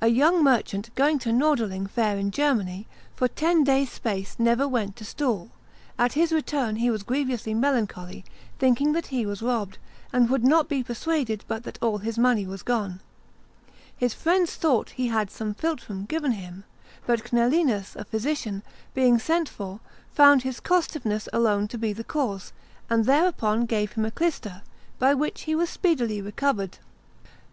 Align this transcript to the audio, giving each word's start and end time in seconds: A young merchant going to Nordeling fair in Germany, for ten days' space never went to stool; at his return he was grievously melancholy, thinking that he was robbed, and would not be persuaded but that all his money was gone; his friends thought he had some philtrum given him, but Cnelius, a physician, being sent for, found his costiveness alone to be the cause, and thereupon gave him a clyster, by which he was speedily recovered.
A 0.00 0.06
young 0.06 0.44
merchant 0.44 0.94
going 0.94 1.18
to 1.18 1.32
Nordeling 1.32 1.88
fair 1.88 2.16
in 2.16 2.30
Germany, 2.30 2.86
for 3.16 3.26
ten 3.26 3.64
days' 3.64 3.90
space 3.90 4.36
never 4.38 4.68
went 4.68 4.94
to 4.94 5.04
stool; 5.04 5.50
at 5.98 6.12
his 6.12 6.30
return 6.32 6.76
he 6.76 6.90
was 6.90 7.02
grievously 7.02 7.54
melancholy, 7.54 8.24
thinking 8.60 8.92
that 8.92 9.08
he 9.08 9.26
was 9.26 9.42
robbed, 9.42 9.78
and 10.12 10.30
would 10.30 10.44
not 10.44 10.68
be 10.68 10.84
persuaded 10.84 11.44
but 11.48 11.64
that 11.64 11.76
all 11.82 11.98
his 11.98 12.16
money 12.16 12.46
was 12.46 12.62
gone; 12.62 13.00
his 13.96 14.14
friends 14.14 14.54
thought 14.54 14.90
he 14.90 15.08
had 15.08 15.28
some 15.28 15.54
philtrum 15.54 16.06
given 16.06 16.30
him, 16.30 16.62
but 17.04 17.24
Cnelius, 17.28 17.96
a 17.96 18.04
physician, 18.04 18.62
being 18.94 19.18
sent 19.18 19.48
for, 19.48 19.80
found 20.12 20.44
his 20.44 20.60
costiveness 20.60 21.28
alone 21.32 21.66
to 21.66 21.76
be 21.78 21.92
the 21.92 22.04
cause, 22.04 22.52
and 22.88 23.06
thereupon 23.06 23.66
gave 23.66 23.90
him 23.94 24.04
a 24.04 24.12
clyster, 24.12 24.62
by 25.00 25.14
which 25.14 25.42
he 25.50 25.56
was 25.56 25.68
speedily 25.68 26.22
recovered. 26.22 26.78